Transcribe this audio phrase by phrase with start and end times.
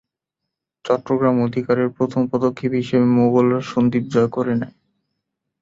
[0.85, 4.75] চট্টগ্রাম অধিকারের প্রথম পদক্ষেপ হিসেবে মুগলরা সন্দ্বীপ জয় করে নেয়।